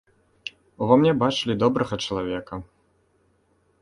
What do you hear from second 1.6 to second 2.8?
добрага чалавека.